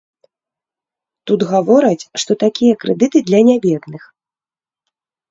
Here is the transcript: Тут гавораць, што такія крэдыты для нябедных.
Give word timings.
Тут 1.31 1.39
гавораць, 1.51 2.07
што 2.21 2.31
такія 2.43 2.73
крэдыты 2.85 3.21
для 3.27 3.39
нябедных. 3.49 4.03